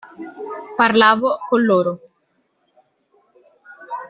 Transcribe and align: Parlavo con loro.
Parlavo 0.79 1.29
con 1.47 1.59
loro. 1.69 1.91